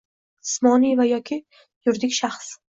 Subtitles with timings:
[0.51, 2.51] jismoniy va yoki yuridik shaxs;